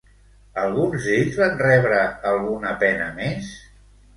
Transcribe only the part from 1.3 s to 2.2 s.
van rebre